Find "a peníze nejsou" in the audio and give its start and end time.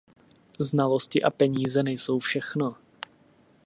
1.23-2.19